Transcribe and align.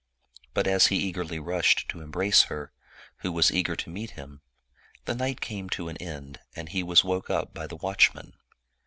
But 0.55 0.65
as 0.65 0.87
he 0.87 0.95
eagerly 0.95 1.37
rushed 1.37 1.87
to 1.89 2.01
embrace 2.01 2.45
her, 2.45 2.71
who 3.17 3.31
was 3.31 3.51
eager 3.51 3.75
to 3.75 3.89
meet 3.91 4.09
him, 4.17 4.41
the 5.05 5.13
night 5.13 5.41
came 5.41 5.69
to 5.69 5.89
an 5.89 5.97
end, 5.97 6.39
and 6.55 6.69
he 6.69 6.81
was 6.81 7.03
woke 7.03 7.29
up 7.29 7.53
by 7.53 7.67
the 7.67 7.75
watchman. 7.75 8.33